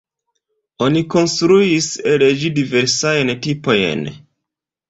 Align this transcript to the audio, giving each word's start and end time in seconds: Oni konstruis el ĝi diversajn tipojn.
Oni 0.85 1.03
konstruis 1.15 1.91
el 2.13 2.25
ĝi 2.45 2.51
diversajn 2.57 3.33
tipojn. 3.47 4.07